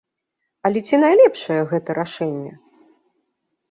[0.69, 2.53] Але ці найлепшае гэта рашэнне?